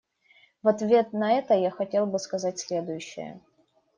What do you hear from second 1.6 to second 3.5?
хотел бы сказать следующее.